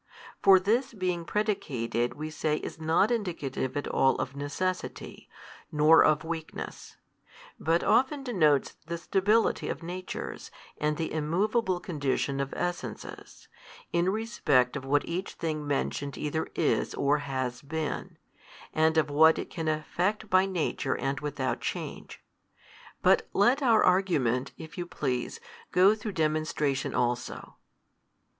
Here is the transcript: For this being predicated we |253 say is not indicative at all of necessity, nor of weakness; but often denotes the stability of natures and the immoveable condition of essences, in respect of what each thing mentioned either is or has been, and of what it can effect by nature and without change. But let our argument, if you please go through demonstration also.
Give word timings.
For 0.41 0.59
this 0.59 0.95
being 0.95 1.25
predicated 1.25 2.15
we 2.15 2.29
|253 2.29 2.33
say 2.33 2.57
is 2.57 2.81
not 2.81 3.11
indicative 3.11 3.77
at 3.77 3.87
all 3.87 4.15
of 4.15 4.35
necessity, 4.35 5.29
nor 5.71 6.03
of 6.03 6.23
weakness; 6.23 6.97
but 7.59 7.83
often 7.83 8.23
denotes 8.23 8.73
the 8.87 8.97
stability 8.97 9.69
of 9.69 9.83
natures 9.83 10.49
and 10.79 10.97
the 10.97 11.13
immoveable 11.13 11.79
condition 11.79 12.39
of 12.39 12.51
essences, 12.55 13.47
in 13.93 14.09
respect 14.09 14.75
of 14.75 14.85
what 14.85 15.05
each 15.05 15.33
thing 15.33 15.67
mentioned 15.67 16.17
either 16.17 16.47
is 16.55 16.95
or 16.95 17.19
has 17.19 17.61
been, 17.61 18.17
and 18.73 18.97
of 18.97 19.11
what 19.11 19.37
it 19.37 19.51
can 19.51 19.67
effect 19.67 20.31
by 20.31 20.47
nature 20.47 20.95
and 20.97 21.19
without 21.19 21.61
change. 21.61 22.23
But 23.03 23.27
let 23.33 23.61
our 23.61 23.83
argument, 23.83 24.51
if 24.57 24.79
you 24.79 24.87
please 24.87 25.39
go 25.71 25.93
through 25.93 26.13
demonstration 26.13 26.95
also. 26.95 27.57